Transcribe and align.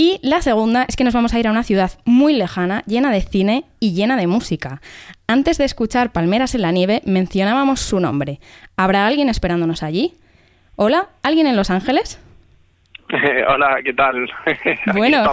Y 0.00 0.20
la 0.22 0.42
segunda 0.42 0.84
es 0.86 0.94
que 0.94 1.02
nos 1.02 1.12
vamos 1.12 1.34
a 1.34 1.40
ir 1.40 1.48
a 1.48 1.50
una 1.50 1.64
ciudad 1.64 1.90
muy 2.04 2.32
lejana, 2.32 2.84
llena 2.86 3.10
de 3.10 3.20
cine 3.20 3.64
y 3.80 3.94
llena 3.94 4.16
de 4.16 4.28
música. 4.28 4.80
Antes 5.26 5.58
de 5.58 5.64
escuchar 5.64 6.12
Palmeras 6.12 6.54
en 6.54 6.62
la 6.62 6.70
nieve, 6.70 7.02
mencionábamos 7.04 7.80
su 7.80 7.98
nombre. 7.98 8.38
¿Habrá 8.76 9.08
alguien 9.08 9.28
esperándonos 9.28 9.82
allí? 9.82 10.12
Hola, 10.76 11.08
¿alguien 11.24 11.48
en 11.48 11.56
Los 11.56 11.72
Ángeles? 11.72 12.22
Hola, 13.48 13.80
¿qué 13.84 13.92
tal? 13.92 14.30
bueno, 14.94 15.24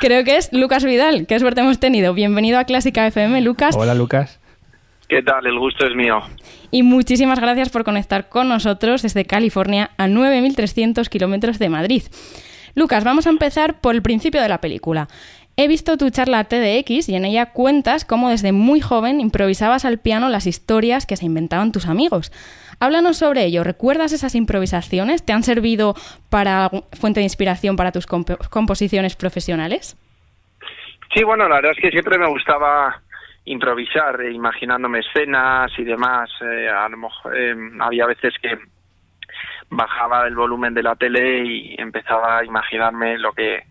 creo 0.00 0.24
que 0.24 0.38
es 0.38 0.52
Lucas 0.52 0.84
Vidal. 0.84 1.28
Qué 1.28 1.38
suerte 1.38 1.60
hemos 1.60 1.78
tenido. 1.78 2.12
Bienvenido 2.12 2.58
a 2.58 2.64
Clásica 2.64 3.06
FM, 3.06 3.42
Lucas. 3.42 3.76
Hola, 3.78 3.94
Lucas. 3.94 4.40
¿Qué 5.08 5.22
tal? 5.22 5.46
El 5.46 5.56
gusto 5.56 5.86
es 5.86 5.94
mío. 5.94 6.20
Y 6.72 6.82
muchísimas 6.82 7.38
gracias 7.38 7.68
por 7.70 7.84
conectar 7.84 8.28
con 8.28 8.48
nosotros 8.48 9.02
desde 9.02 9.24
California 9.24 9.90
a 9.98 10.08
9.300 10.08 11.08
kilómetros 11.08 11.60
de 11.60 11.68
Madrid. 11.68 12.02
Lucas, 12.74 13.04
vamos 13.04 13.26
a 13.26 13.30
empezar 13.30 13.80
por 13.80 13.94
el 13.94 14.02
principio 14.02 14.42
de 14.42 14.48
la 14.48 14.60
película. 14.60 15.08
He 15.56 15.68
visto 15.68 15.96
tu 15.96 16.10
charla 16.10 16.44
TEDx 16.44 17.08
y 17.08 17.16
en 17.16 17.24
ella 17.24 17.52
cuentas 17.52 18.04
cómo 18.04 18.30
desde 18.30 18.52
muy 18.52 18.80
joven 18.80 19.20
improvisabas 19.20 19.84
al 19.84 19.98
piano 19.98 20.28
las 20.28 20.46
historias 20.46 21.06
que 21.06 21.16
se 21.16 21.26
inventaban 21.26 21.72
tus 21.72 21.86
amigos. 21.86 22.32
Háblanos 22.78 23.18
sobre 23.18 23.44
ello. 23.44 23.62
¿Recuerdas 23.62 24.12
esas 24.12 24.34
improvisaciones? 24.34 25.24
¿Te 25.24 25.34
han 25.34 25.42
servido 25.42 25.94
para 26.30 26.70
fuente 26.98 27.20
de 27.20 27.24
inspiración 27.24 27.76
para 27.76 27.92
tus 27.92 28.06
composiciones 28.06 29.16
profesionales? 29.16 29.98
Sí, 31.14 31.24
bueno, 31.24 31.46
la 31.48 31.56
verdad 31.56 31.72
es 31.76 31.82
que 31.82 31.90
siempre 31.90 32.18
me 32.18 32.28
gustaba 32.28 33.02
improvisar, 33.44 34.20
eh, 34.22 34.32
imaginándome 34.32 35.00
escenas 35.00 35.70
y 35.76 35.84
demás. 35.84 36.30
Eh, 36.40 36.68
a 36.68 36.88
lo 36.88 36.96
mejor 36.96 37.36
eh, 37.36 37.54
había 37.80 38.06
veces 38.06 38.32
que 38.40 38.56
bajaba 39.70 40.26
el 40.26 40.34
volumen 40.34 40.74
de 40.74 40.82
la 40.82 40.96
tele 40.96 41.44
y 41.44 41.74
empezaba 41.78 42.38
a 42.38 42.44
imaginarme 42.44 43.18
lo 43.18 43.32
que 43.32 43.64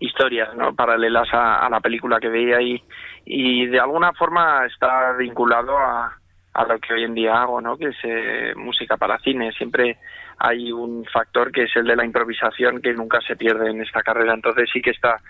historias 0.00 0.54
no 0.56 0.74
paralelas 0.74 1.28
a, 1.32 1.68
la 1.70 1.80
película 1.80 2.20
que 2.20 2.28
veía 2.28 2.60
y, 2.60 2.82
y 3.24 3.66
de 3.66 3.80
alguna 3.80 4.12
forma 4.12 4.66
está 4.66 5.12
vinculado 5.12 5.78
a, 5.78 6.18
a 6.52 6.64
lo 6.64 6.78
que 6.78 6.94
hoy 6.94 7.04
en 7.04 7.14
día 7.14 7.40
hago 7.40 7.60
no 7.60 7.76
que 7.76 7.88
es 7.88 7.96
eh, 8.02 8.52
música 8.56 8.96
para 8.96 9.18
cine. 9.18 9.52
Siempre 9.52 9.98
hay 10.38 10.72
un 10.72 11.04
factor 11.06 11.52
que 11.52 11.62
es 11.64 11.76
el 11.76 11.86
de 11.86 11.96
la 11.96 12.04
improvisación 12.04 12.82
que 12.82 12.92
nunca 12.92 13.20
se 13.20 13.36
pierde 13.36 13.70
en 13.70 13.80
esta 13.80 14.02
carrera 14.02 14.34
entonces 14.34 14.68
sí 14.72 14.82
que 14.82 14.90
está 14.90 15.20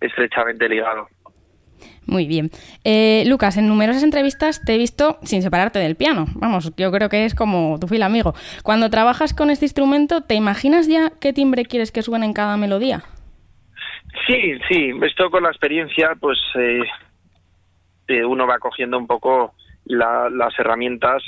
estrechamente 0.00 0.68
ligado 0.68 1.08
muy 2.08 2.26
bien. 2.26 2.50
Eh, 2.84 3.24
Lucas, 3.26 3.56
en 3.56 3.68
numerosas 3.68 4.02
entrevistas 4.02 4.62
te 4.64 4.74
he 4.74 4.78
visto 4.78 5.18
sin 5.22 5.42
separarte 5.42 5.78
del 5.78 5.94
piano. 5.94 6.26
Vamos, 6.34 6.74
yo 6.76 6.90
creo 6.90 7.08
que 7.08 7.24
es 7.24 7.34
como 7.34 7.78
tu 7.78 7.86
fiel 7.86 8.02
amigo. 8.02 8.34
Cuando 8.62 8.90
trabajas 8.90 9.34
con 9.34 9.50
este 9.50 9.66
instrumento, 9.66 10.22
¿te 10.22 10.34
imaginas 10.34 10.88
ya 10.88 11.12
qué 11.20 11.32
timbre 11.32 11.66
quieres 11.66 11.92
que 11.92 12.02
suene 12.02 12.26
en 12.26 12.32
cada 12.32 12.56
melodía? 12.56 13.02
Sí, 14.26 14.58
sí. 14.68 14.90
Esto 15.02 15.30
con 15.30 15.42
la 15.42 15.50
experiencia, 15.50 16.16
pues 16.18 16.38
eh, 16.54 16.82
eh, 18.08 18.24
uno 18.24 18.46
va 18.46 18.58
cogiendo 18.58 18.98
un 18.98 19.06
poco 19.06 19.54
las 19.84 20.52
herramientas 20.58 21.22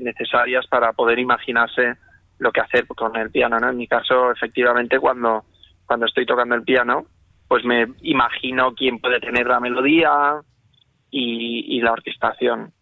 necesarias 0.00 0.66
para 0.66 0.94
poder 0.94 1.18
imaginarse 1.18 1.96
lo 2.38 2.50
que 2.50 2.60
hacer 2.60 2.86
con 2.86 3.16
el 3.16 3.30
piano. 3.30 3.58
¿no? 3.60 3.68
En 3.68 3.76
mi 3.76 3.86
caso, 3.86 4.30
efectivamente, 4.30 4.98
cuando, 4.98 5.44
cuando 5.84 6.06
estoy 6.06 6.24
tocando 6.24 6.54
el 6.54 6.62
piano, 6.62 7.06
pues 7.52 7.66
me 7.66 7.86
imagino 8.00 8.72
quién 8.74 8.98
puede 8.98 9.20
tener 9.20 9.46
la 9.46 9.60
melodía 9.60 10.40
y, 11.10 11.78
la 11.82 11.92
orquestación. 11.92 12.72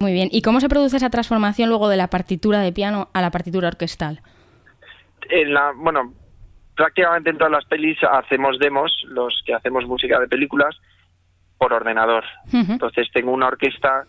Muy 0.00 0.12
bien. 0.12 0.28
¿Y 0.32 0.42
cómo 0.42 0.58
se 0.58 0.68
produce 0.68 0.96
esa 0.96 1.08
transformación 1.08 1.68
luego 1.68 1.88
de 1.88 1.98
la 1.98 2.08
partitura 2.08 2.58
de 2.58 2.72
piano 2.72 3.10
a 3.14 3.22
la 3.22 3.30
partitura 3.30 3.68
orquestal? 3.68 4.20
En 5.30 5.54
la, 5.54 5.70
bueno, 5.76 6.14
prácticamente 6.74 7.30
en 7.30 7.38
todas 7.38 7.52
las 7.52 7.64
pelis 7.66 7.96
hacemos 8.10 8.58
demos, 8.58 8.90
los 9.06 9.40
que 9.46 9.54
hacemos 9.54 9.86
música 9.86 10.18
de 10.18 10.26
películas, 10.26 10.76
por 11.56 11.72
ordenador. 11.72 12.24
Entonces 12.52 13.06
tengo 13.14 13.30
una 13.30 13.46
orquesta 13.46 14.04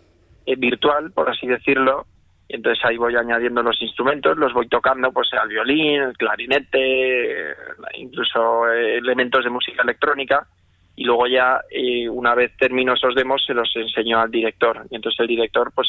eh, 0.47 0.55
virtual, 0.55 1.11
por 1.11 1.29
así 1.29 1.45
decirlo, 1.45 2.07
y 2.49 2.55
entonces 2.55 2.83
ahí 2.83 2.97
voy 2.97 3.15
añadiendo 3.15 3.61
los 3.61 3.79
instrumentos, 3.79 4.35
los 4.35 4.51
voy 4.53 4.67
tocando, 4.67 5.11
pues 5.11 5.29
el 5.31 5.49
violín, 5.49 6.01
el 6.01 6.17
clarinete, 6.17 7.55
incluso 7.93 8.67
eh, 8.71 8.97
elementos 8.97 9.43
de 9.43 9.51
música 9.51 9.83
electrónica, 9.83 10.47
y 10.95 11.03
luego 11.03 11.27
ya 11.27 11.61
eh, 11.69 12.09
una 12.09 12.33
vez 12.33 12.51
termino 12.57 12.95
esos 12.95 13.13
demos 13.13 13.45
se 13.45 13.53
los 13.53 13.71
enseño 13.75 14.19
al 14.19 14.31
director, 14.31 14.87
y 14.89 14.95
entonces 14.95 15.19
el 15.19 15.27
director 15.27 15.71
pues 15.75 15.87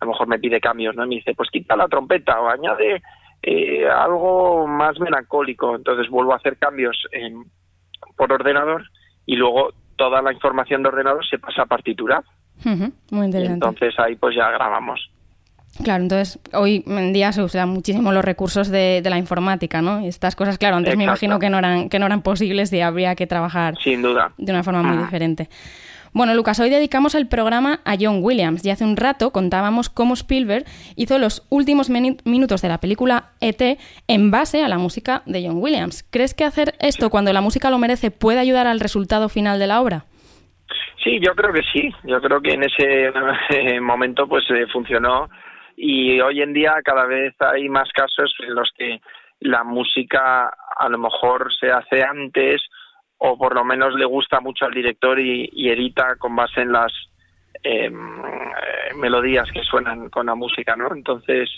a 0.00 0.04
lo 0.04 0.10
mejor 0.10 0.26
me 0.26 0.40
pide 0.40 0.60
cambios, 0.60 0.96
¿no? 0.96 1.06
me 1.06 1.14
dice, 1.14 1.34
pues 1.34 1.48
quita 1.50 1.76
la 1.76 1.86
trompeta 1.86 2.40
o 2.40 2.48
añade 2.48 3.00
eh, 3.40 3.88
algo 3.88 4.66
más 4.66 4.98
melancólico, 4.98 5.76
entonces 5.76 6.10
vuelvo 6.10 6.32
a 6.32 6.36
hacer 6.36 6.58
cambios 6.58 7.06
en, 7.12 7.44
por 8.16 8.32
ordenador 8.32 8.82
y 9.24 9.36
luego 9.36 9.72
toda 9.94 10.20
la 10.20 10.32
información 10.32 10.82
de 10.82 10.88
ordenador 10.88 11.24
se 11.24 11.38
pasa 11.38 11.62
a 11.62 11.66
partitura. 11.66 12.24
Muy 12.64 13.26
interesante. 13.26 13.52
entonces 13.52 13.94
ahí 14.00 14.16
pues 14.16 14.34
ya 14.34 14.50
grabamos. 14.50 15.11
Claro, 15.82 16.02
entonces 16.02 16.38
hoy 16.52 16.84
en 16.86 17.12
día 17.12 17.32
se 17.32 17.42
usan 17.42 17.70
muchísimo 17.70 18.12
los 18.12 18.24
recursos 18.24 18.68
de, 18.68 19.02
la 19.04 19.16
informática, 19.16 19.80
¿no? 19.80 20.00
Y 20.00 20.08
estas 20.08 20.36
cosas, 20.36 20.58
claro, 20.58 20.76
antes 20.76 20.96
me 20.96 21.04
imagino 21.04 21.38
que 21.38 21.48
no 21.48 21.58
eran 21.58 21.88
que 21.88 21.98
no 21.98 22.06
eran 22.06 22.22
posibles 22.22 22.72
y 22.72 22.80
habría 22.80 23.14
que 23.14 23.26
trabajar 23.26 23.76
Sin 23.82 24.02
duda. 24.02 24.32
de 24.36 24.52
una 24.52 24.62
forma 24.62 24.82
muy 24.82 24.98
diferente. 24.98 25.48
Bueno, 26.14 26.34
Lucas, 26.34 26.60
hoy 26.60 26.68
dedicamos 26.68 27.14
el 27.14 27.26
programa 27.26 27.80
a 27.86 27.94
John 27.98 28.18
Williams 28.22 28.66
y 28.66 28.70
hace 28.70 28.84
un 28.84 28.98
rato 28.98 29.30
contábamos 29.30 29.88
cómo 29.88 30.12
Spielberg 30.12 30.66
hizo 30.94 31.18
los 31.18 31.46
últimos 31.48 31.88
minutos 31.88 32.60
de 32.60 32.68
la 32.68 32.78
película 32.78 33.30
ET 33.40 33.78
en 34.08 34.30
base 34.30 34.62
a 34.62 34.68
la 34.68 34.76
música 34.76 35.22
de 35.24 35.46
John 35.46 35.56
Williams. 35.56 36.06
¿Crees 36.10 36.34
que 36.34 36.44
hacer 36.44 36.74
esto 36.80 37.08
cuando 37.08 37.32
la 37.32 37.40
música 37.40 37.70
lo 37.70 37.78
merece 37.78 38.10
puede 38.10 38.40
ayudar 38.40 38.66
al 38.66 38.78
resultado 38.78 39.30
final 39.30 39.58
de 39.58 39.66
la 39.66 39.80
obra? 39.80 40.04
Sí, 41.02 41.18
yo 41.18 41.34
creo 41.34 41.50
que 41.50 41.62
sí. 41.72 41.90
Yo 42.04 42.20
creo 42.20 42.42
que 42.42 42.52
en 42.52 42.64
ese 42.64 43.80
momento 43.80 44.28
pues 44.28 44.44
eh, 44.50 44.66
funcionó 44.70 45.30
y 45.76 46.20
hoy 46.20 46.42
en 46.42 46.52
día 46.52 46.74
cada 46.84 47.06
vez 47.06 47.34
hay 47.40 47.68
más 47.68 47.90
casos 47.92 48.34
en 48.40 48.54
los 48.54 48.70
que 48.76 49.00
la 49.40 49.64
música 49.64 50.52
a 50.76 50.88
lo 50.88 50.98
mejor 50.98 51.52
se 51.58 51.70
hace 51.70 52.02
antes 52.02 52.62
o 53.18 53.38
por 53.38 53.54
lo 53.54 53.64
menos 53.64 53.94
le 53.94 54.04
gusta 54.04 54.40
mucho 54.40 54.64
al 54.64 54.74
director 54.74 55.18
y, 55.18 55.70
edita 55.70 56.16
con 56.16 56.34
base 56.34 56.62
en 56.62 56.72
las 56.72 56.92
em, 57.62 58.20
eh, 58.20 58.94
melodías 58.96 59.48
que 59.52 59.62
suenan 59.62 60.10
con 60.10 60.26
la 60.26 60.34
música, 60.34 60.74
¿no? 60.74 60.92
Entonces 60.92 61.48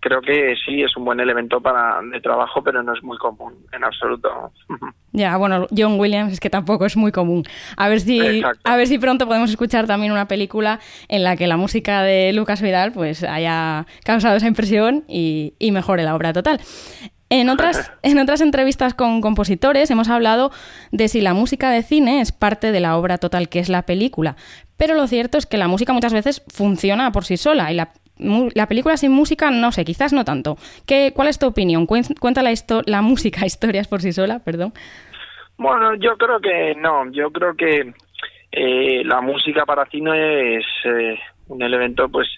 creo 0.00 0.20
que 0.20 0.54
sí 0.64 0.82
es 0.82 0.96
un 0.96 1.04
buen 1.04 1.20
elemento 1.20 1.60
para 1.60 2.00
de 2.02 2.20
trabajo, 2.20 2.62
pero 2.62 2.82
no 2.82 2.94
es 2.94 3.02
muy 3.02 3.18
común 3.18 3.54
en 3.72 3.84
absoluto. 3.84 4.52
Ya, 5.10 5.36
bueno, 5.38 5.66
John 5.76 5.98
Williams 5.98 6.34
es 6.34 6.38
que 6.38 6.50
tampoco 6.50 6.84
es 6.84 6.96
muy 6.96 7.12
común. 7.12 7.42
A 7.76 7.88
ver 7.88 8.00
si 8.00 8.42
a 8.62 8.76
ver 8.76 8.86
si 8.86 8.98
pronto 8.98 9.26
podemos 9.26 9.50
escuchar 9.50 9.86
también 9.86 10.12
una 10.12 10.28
película 10.28 10.80
en 11.08 11.24
la 11.24 11.34
que 11.34 11.46
la 11.46 11.56
música 11.56 12.02
de 12.02 12.32
Lucas 12.34 12.60
Vidal 12.60 12.92
pues 12.92 13.24
haya 13.24 13.86
causado 14.04 14.36
esa 14.36 14.46
impresión 14.46 15.04
y, 15.08 15.54
y 15.58 15.72
mejore 15.72 16.04
la 16.04 16.14
obra 16.14 16.34
total. 16.34 16.60
En 17.30 17.48
otras, 17.48 17.90
en 18.02 18.18
otras 18.18 18.40
entrevistas 18.42 18.94
con 18.94 19.20
compositores 19.20 19.90
hemos 19.90 20.08
hablado 20.08 20.50
de 20.92 21.08
si 21.08 21.20
la 21.20 21.34
música 21.34 21.70
de 21.70 21.82
cine 21.82 22.20
es 22.20 22.30
parte 22.30 22.70
de 22.70 22.80
la 22.80 22.96
obra 22.96 23.18
total 23.18 23.48
que 23.48 23.60
es 23.60 23.68
la 23.68 23.82
película, 23.82 24.36
pero 24.76 24.94
lo 24.94 25.06
cierto 25.06 25.38
es 25.38 25.46
que 25.46 25.58
la 25.58 25.68
música 25.68 25.92
muchas 25.92 26.12
veces 26.12 26.42
funciona 26.48 27.10
por 27.12 27.24
sí 27.24 27.36
sola 27.36 27.72
y 27.72 27.74
la, 27.74 27.90
la 28.18 28.66
película 28.66 28.96
sin 28.96 29.12
música, 29.12 29.50
no 29.50 29.72
sé, 29.72 29.84
quizás 29.84 30.12
no 30.12 30.24
tanto. 30.24 30.56
¿Qué, 30.86 31.12
¿Cuál 31.14 31.28
es 31.28 31.38
tu 31.38 31.46
opinión? 31.46 31.86
¿Cuenta 31.86 32.42
la, 32.42 32.52
la 32.86 33.02
música 33.02 33.46
historias 33.46 33.88
por 33.88 34.00
sí 34.00 34.12
sola? 34.12 34.40
Perdón. 34.40 34.72
Bueno, 35.56 35.94
yo 35.96 36.16
creo 36.16 36.40
que 36.40 36.74
no. 36.76 37.10
Yo 37.10 37.30
creo 37.30 37.54
que 37.54 37.92
eh, 38.52 39.02
la 39.04 39.20
música 39.20 39.66
para 39.66 39.86
cine 39.86 40.56
es 40.58 40.66
eh, 40.84 41.18
un 41.48 41.62
elemento 41.62 42.08
pues 42.08 42.28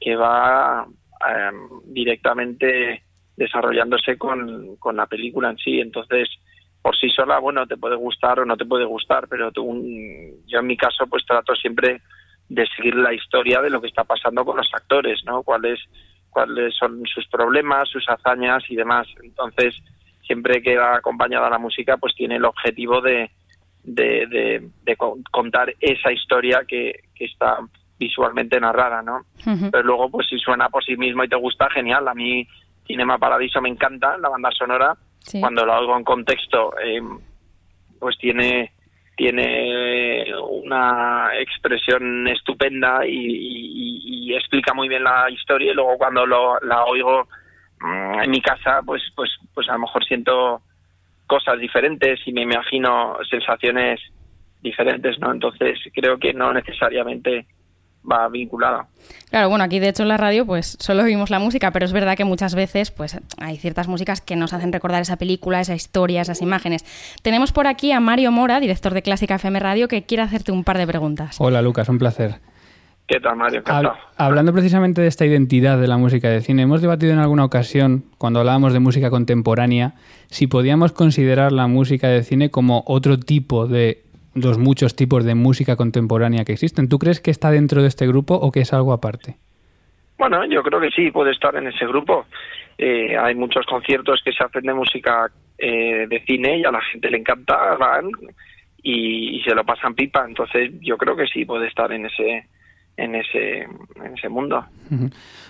que 0.00 0.16
va 0.16 0.86
em, 0.86 1.92
directamente 1.92 3.02
desarrollándose 3.36 4.16
con, 4.16 4.76
con 4.76 4.96
la 4.96 5.06
película 5.06 5.50
en 5.50 5.58
sí. 5.58 5.80
Entonces, 5.80 6.28
por 6.82 6.96
sí 6.96 7.10
sola, 7.10 7.38
bueno, 7.38 7.66
te 7.66 7.76
puede 7.76 7.96
gustar 7.96 8.40
o 8.40 8.44
no 8.44 8.56
te 8.56 8.64
puede 8.64 8.84
gustar, 8.84 9.26
pero 9.28 9.52
tú, 9.52 9.64
yo 10.46 10.58
en 10.60 10.66
mi 10.66 10.76
caso 10.76 11.06
pues 11.08 11.24
trato 11.26 11.54
siempre 11.54 12.00
de 12.50 12.66
seguir 12.76 12.96
la 12.96 13.14
historia 13.14 13.62
de 13.62 13.70
lo 13.70 13.80
que 13.80 13.86
está 13.86 14.04
pasando 14.04 14.44
con 14.44 14.56
los 14.56 14.68
actores, 14.74 15.20
¿no? 15.24 15.42
Cuáles 15.42 15.80
cuáles 16.28 16.74
son 16.76 17.02
sus 17.06 17.26
problemas, 17.28 17.88
sus 17.88 18.08
hazañas 18.08 18.62
y 18.68 18.76
demás. 18.76 19.06
Entonces, 19.22 19.74
siempre 20.24 20.62
que 20.62 20.76
va 20.76 20.96
acompañada 20.96 21.50
la 21.50 21.58
música, 21.58 21.96
pues 21.96 22.14
tiene 22.14 22.36
el 22.36 22.44
objetivo 22.44 23.00
de, 23.00 23.30
de, 23.82 24.96
contar 25.30 25.74
esa 25.80 26.12
historia 26.12 26.62
que, 26.66 27.00
que 27.14 27.24
está 27.24 27.58
visualmente 27.98 28.60
narrada, 28.60 29.02
¿no? 29.02 29.22
Pero 29.70 29.82
luego, 29.82 30.10
pues 30.10 30.28
si 30.28 30.38
suena 30.38 30.68
por 30.68 30.84
sí 30.84 30.96
mismo 30.96 31.24
y 31.24 31.28
te 31.28 31.36
gusta, 31.36 31.68
genial. 31.70 32.06
A 32.06 32.14
mí 32.14 32.46
Cinema 32.86 33.18
Paradiso 33.18 33.60
me 33.60 33.68
encanta, 33.68 34.16
la 34.18 34.28
banda 34.28 34.50
sonora. 34.52 34.96
Cuando 35.38 35.66
lo 35.66 35.74
hago 35.74 35.96
en 35.96 36.04
contexto, 36.04 36.72
eh, 36.82 37.00
pues 37.98 38.16
tiene 38.18 38.72
tiene 39.20 40.24
una 40.40 41.28
expresión 41.38 42.26
estupenda 42.26 43.06
y, 43.06 44.34
explica 44.34 44.72
muy 44.72 44.88
bien 44.88 45.04
la 45.04 45.28
historia 45.28 45.72
y 45.72 45.74
luego 45.74 45.98
cuando 45.98 46.24
lo, 46.24 46.58
la 46.60 46.84
oigo 46.84 47.28
mm, 47.80 48.20
en 48.22 48.30
mi 48.30 48.40
casa 48.40 48.80
pues 48.86 49.02
pues 49.14 49.28
pues 49.52 49.68
a 49.68 49.72
lo 49.72 49.80
mejor 49.80 50.04
siento 50.04 50.62
cosas 51.26 51.58
diferentes 51.58 52.20
y 52.24 52.32
me 52.32 52.42
imagino 52.42 53.18
sensaciones 53.28 54.00
diferentes 54.62 55.18
no 55.18 55.32
entonces 55.32 55.78
creo 55.92 56.16
que 56.16 56.32
no 56.32 56.54
necesariamente 56.54 57.44
va 58.08 58.28
vinculada. 58.28 58.86
Claro, 59.30 59.48
bueno, 59.48 59.64
aquí 59.64 59.78
de 59.78 59.88
hecho 59.88 60.02
en 60.02 60.08
la 60.08 60.16
radio 60.16 60.46
pues 60.46 60.76
solo 60.80 61.02
oímos 61.02 61.30
la 61.30 61.38
música, 61.38 61.70
pero 61.70 61.84
es 61.84 61.92
verdad 61.92 62.16
que 62.16 62.24
muchas 62.24 62.54
veces 62.54 62.90
pues 62.90 63.18
hay 63.38 63.56
ciertas 63.58 63.88
músicas 63.88 64.20
que 64.20 64.36
nos 64.36 64.52
hacen 64.52 64.72
recordar 64.72 65.02
esa 65.02 65.16
película, 65.16 65.60
esa 65.60 65.74
historia, 65.74 66.22
esas 66.22 66.42
imágenes. 66.42 66.84
Tenemos 67.22 67.52
por 67.52 67.66
aquí 67.66 67.92
a 67.92 68.00
Mario 68.00 68.32
Mora, 68.32 68.60
director 68.60 68.94
de 68.94 69.02
Clásica 69.02 69.36
FM 69.36 69.60
Radio, 69.60 69.88
que 69.88 70.04
quiere 70.04 70.22
hacerte 70.22 70.52
un 70.52 70.64
par 70.64 70.78
de 70.78 70.86
preguntas. 70.86 71.36
Hola 71.38 71.62
Lucas, 71.62 71.88
un 71.88 71.98
placer. 71.98 72.40
¿Qué 73.10 73.18
tal, 73.18 73.34
Mario? 73.34 73.64
hablando 74.16 74.52
precisamente 74.52 75.00
de 75.00 75.08
esta 75.08 75.26
identidad 75.26 75.80
de 75.80 75.88
la 75.88 75.96
música 75.96 76.28
de 76.28 76.42
cine, 76.42 76.62
hemos 76.62 76.80
debatido 76.80 77.12
en 77.12 77.18
alguna 77.18 77.44
ocasión, 77.44 78.04
cuando 78.18 78.38
hablábamos 78.38 78.72
de 78.72 78.78
música 78.78 79.10
contemporánea, 79.10 79.94
si 80.28 80.46
podíamos 80.46 80.92
considerar 80.92 81.50
la 81.50 81.66
música 81.66 82.06
de 82.06 82.22
cine 82.22 82.52
como 82.52 82.84
otro 82.86 83.18
tipo 83.18 83.66
de 83.66 84.04
los 84.34 84.58
muchos 84.58 84.94
tipos 84.96 85.24
de 85.24 85.34
música 85.34 85.76
contemporánea 85.76 86.44
que 86.44 86.52
existen. 86.52 86.88
¿Tú 86.88 86.98
crees 86.98 87.20
que 87.20 87.30
está 87.30 87.50
dentro 87.50 87.82
de 87.82 87.88
este 87.88 88.06
grupo 88.06 88.34
o 88.34 88.52
que 88.52 88.60
es 88.60 88.72
algo 88.72 88.92
aparte? 88.92 89.36
Bueno, 90.18 90.44
yo 90.44 90.62
creo 90.62 90.80
que 90.80 90.90
sí, 90.90 91.10
puede 91.10 91.32
estar 91.32 91.56
en 91.56 91.66
ese 91.66 91.86
grupo. 91.86 92.26
Eh, 92.76 93.16
hay 93.16 93.34
muchos 93.34 93.66
conciertos 93.66 94.20
que 94.24 94.32
se 94.32 94.44
hacen 94.44 94.62
de 94.62 94.74
música 94.74 95.30
eh, 95.58 96.06
de 96.08 96.20
cine 96.26 96.58
y 96.58 96.64
a 96.64 96.70
la 96.70 96.80
gente 96.80 97.10
le 97.10 97.18
encanta, 97.18 97.76
van 97.76 98.10
y, 98.82 99.42
se 99.42 99.54
lo 99.54 99.64
pasan 99.64 99.94
pipa. 99.94 100.24
Entonces 100.26 100.72
yo 100.80 100.96
creo 100.96 101.16
que 101.16 101.26
sí 101.26 101.44
puede 101.44 101.68
estar 101.68 101.90
en 101.92 102.06
ese 102.06 102.46
en 103.00 103.14
ese, 103.14 103.62
en 103.62 104.16
ese 104.16 104.28
mundo. 104.28 104.64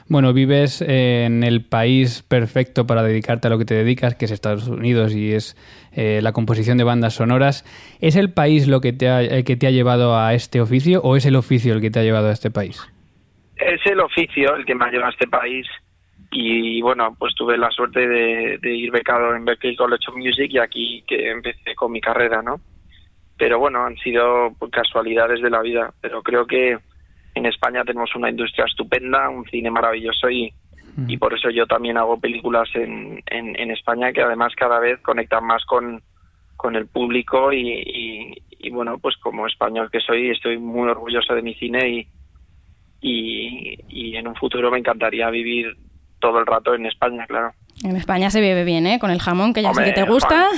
Bueno, 0.09 0.33
vives 0.33 0.83
en 0.83 1.43
el 1.43 1.65
país 1.65 2.23
perfecto 2.23 2.87
para 2.87 3.03
dedicarte 3.03 3.49
a 3.49 3.51
lo 3.51 3.59
que 3.59 3.65
te 3.65 3.75
dedicas, 3.75 4.15
que 4.15 4.25
es 4.27 4.31
Estados 4.31 4.69
Unidos 4.69 5.15
y 5.15 5.33
es 5.33 5.57
eh, 5.93 6.21
la 6.23 6.33
composición 6.33 6.79
de 6.79 6.85
bandas 6.85 7.15
sonoras. 7.15 7.65
¿Es 8.01 8.17
el 8.17 8.33
país 8.33 8.69
lo 8.69 8.81
que 8.81 8.93
te, 8.93 9.09
ha, 9.09 9.23
el 9.23 9.45
que 9.45 9.57
te 9.57 9.67
ha 9.67 9.71
llevado 9.71 10.17
a 10.17 10.35
este 10.35 10.61
oficio 10.61 11.01
o 11.03 11.17
es 11.17 11.27
el 11.27 11.37
oficio 11.37 11.75
el 11.75 11.81
que 11.81 11.91
te 11.91 12.01
ha 12.01 12.03
llevado 12.03 12.29
a 12.29 12.33
este 12.33 12.51
país? 12.51 12.81
Es 13.57 13.81
el 13.87 14.01
oficio 14.01 14.55
el 14.57 14.65
que 14.65 14.75
me 14.75 14.85
ha 14.85 14.91
llevado 14.91 15.09
a 15.09 15.13
este 15.13 15.27
país 15.27 15.67
y 16.33 16.81
bueno, 16.81 17.17
pues 17.19 17.35
tuve 17.35 17.59
la 17.59 17.71
suerte 17.71 18.07
de, 18.07 18.59
ir 18.63 18.93
becado 18.93 19.35
en 19.35 19.45
Berklee 19.45 19.75
College 19.75 20.05
of 20.09 20.17
Music 20.17 20.51
y 20.51 20.59
aquí 20.59 21.05
que 21.07 21.31
empecé 21.31 21.75
con 21.75 21.91
mi 21.91 22.01
carrera, 22.01 22.41
¿no? 22.41 22.61
Pero 23.37 23.59
bueno, 23.59 23.85
han 23.85 23.97
sido 23.97 24.55
casualidades 24.71 25.41
de 25.41 25.51
la 25.51 25.61
vida, 25.63 25.93
pero 26.01 26.23
creo 26.23 26.47
que 26.47 26.79
en 27.35 27.47
España 27.47 27.85
tenemos 27.85 28.15
una 28.15 28.31
industria 28.31 28.65
estupenda, 28.65 29.29
un 29.29 29.45
cine 29.47 29.71
maravilloso 29.71 30.29
y, 30.31 30.53
y 31.07 31.17
por 31.17 31.35
eso 31.35 31.51
yo 31.51 31.67
también 31.67 31.97
hago 31.97 32.19
películas 32.19 32.69
en, 32.75 33.23
en, 33.27 33.71
España 33.71 34.13
que 34.13 34.23
además 34.23 34.55
cada 34.57 34.81
vez 34.81 35.01
conectan 35.01 35.45
más 35.45 35.65
con, 35.65 36.03
con 36.57 36.77
el 36.77 36.87
público 36.87 37.53
y, 37.53 38.43
y, 38.59 38.71
bueno, 38.71 38.99
pues 38.99 39.17
como 39.19 39.47
español 39.47 39.91
que 39.91 40.01
soy 40.01 40.31
estoy 40.31 40.59
muy 40.59 40.89
orgulloso 40.89 41.35
de 41.35 41.43
mi 41.43 41.55
cine 41.55 41.89
y, 41.89 42.09
y, 43.01 43.79
y 43.89 44.17
en 44.17 44.29
un 44.29 44.35
futuro 44.35 44.71
me 44.71 44.79
encantaría 44.79 45.31
vivir 45.31 45.77
todo 46.19 46.41
el 46.41 46.47
rato 46.47 46.75
en 46.75 46.87
España, 46.87 47.27
claro. 47.27 47.53
En 47.83 47.97
España 47.97 48.31
se 48.31 48.41
vive 48.41 48.65
bien, 48.65 48.87
¿eh? 48.87 48.99
Con 48.99 49.11
el 49.11 49.21
jamón, 49.21 49.55
que 49.55 49.63
ya 49.63 49.73
sé 49.73 49.85
que 49.85 49.93
te 49.93 50.03
gusta. 50.03 50.49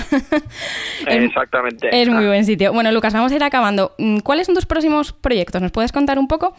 Exactamente. 1.06 1.88
Es 1.92 2.08
muy 2.08 2.26
buen 2.26 2.44
sitio. 2.44 2.72
Bueno, 2.72 2.90
Lucas, 2.90 3.14
vamos 3.14 3.30
a 3.30 3.36
ir 3.36 3.44
acabando. 3.44 3.92
Mm, 3.98 4.19
¿Cuáles 4.19 4.46
son 4.46 4.56
tus 4.56 4.66
próximos 4.66 5.12
proyectos? 5.12 5.62
¿Nos 5.62 5.70
puedes 5.70 5.92
contar 5.92 6.19
un 6.19 6.26
poco? 6.26 6.54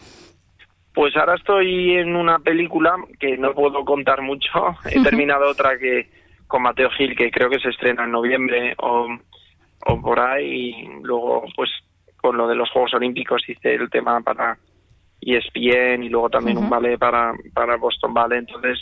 Pues 0.94 1.14
ahora 1.16 1.34
estoy 1.34 1.96
en 1.96 2.16
una 2.16 2.38
película 2.38 2.94
que 3.20 3.36
no 3.36 3.52
puedo 3.52 3.84
contar 3.84 4.22
mucho. 4.22 4.48
He 4.90 5.02
terminado 5.02 5.50
otra 5.50 5.76
que 5.78 6.08
con 6.46 6.62
Mateo 6.62 6.88
Gil, 6.90 7.14
que 7.14 7.30
creo 7.30 7.50
que 7.50 7.58
se 7.58 7.68
estrena 7.68 8.04
en 8.04 8.12
noviembre 8.12 8.74
o, 8.78 9.08
o 9.86 10.00
por 10.00 10.20
ahí. 10.20 10.70
Y 10.70 11.02
luego, 11.02 11.44
pues 11.56 11.70
con 12.16 12.38
lo 12.38 12.48
de 12.48 12.54
los 12.54 12.70
Juegos 12.70 12.94
Olímpicos 12.94 13.42
hice 13.46 13.74
el 13.74 13.90
tema 13.90 14.18
para 14.22 14.56
ESPN 15.20 16.04
y 16.04 16.08
luego 16.08 16.30
también 16.30 16.56
un 16.56 16.70
ballet 16.70 16.98
para, 16.98 17.34
para 17.52 17.76
Boston 17.76 18.14
Ballet. 18.14 18.38
Entonces, 18.38 18.78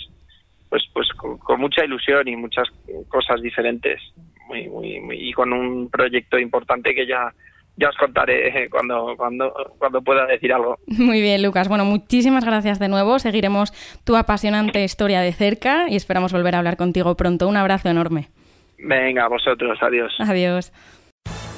pues 0.72 0.84
pues 0.94 1.06
con, 1.12 1.60
mucha 1.60 1.84
ilusión 1.84 2.26
y 2.28 2.34
muchas 2.34 2.66
cosas 3.08 3.42
diferentes 3.42 4.00
muy, 4.48 4.70
muy, 4.70 5.28
y 5.28 5.30
con 5.34 5.52
un 5.52 5.90
proyecto 5.90 6.38
importante 6.38 6.94
que 6.94 7.06
ya 7.06 7.30
ya 7.76 7.90
os 7.90 7.96
contaré 7.98 8.70
cuando, 8.70 9.14
cuando, 9.18 9.52
cuando 9.76 10.00
pueda 10.00 10.24
decir 10.26 10.50
algo. 10.52 10.78
Muy 10.86 11.20
bien, 11.20 11.42
Lucas. 11.42 11.68
Bueno, 11.68 11.84
muchísimas 11.84 12.44
gracias 12.44 12.78
de 12.78 12.88
nuevo. 12.88 13.18
Seguiremos 13.18 13.72
tu 14.04 14.16
apasionante 14.16 14.84
historia 14.84 15.20
de 15.20 15.32
cerca 15.32 15.88
y 15.88 15.96
esperamos 15.96 16.32
volver 16.32 16.54
a 16.54 16.58
hablar 16.58 16.76
contigo 16.76 17.16
pronto. 17.16 17.48
Un 17.48 17.56
abrazo 17.56 17.88
enorme. 17.88 18.28
Venga, 18.78 19.26
vosotros. 19.28 19.78
Adiós. 19.82 20.12
Adiós. 20.18 20.72